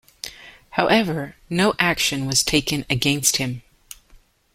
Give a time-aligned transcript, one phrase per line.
[0.71, 3.61] However, no action was taken against him.